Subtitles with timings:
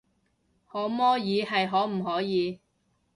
[0.65, 2.59] 可摸耳係可唔可以